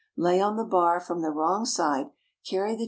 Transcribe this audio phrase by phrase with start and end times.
[0.17, 2.07] lay on the bar from the wrong side,
[2.43, 2.79] carry the ch.